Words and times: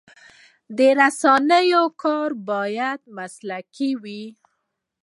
د 0.77 0.79
رسنیو 0.99 1.83
کار 2.03 2.29
باید 2.49 2.99
مسلکي 3.17 3.91
وي. 4.03 4.23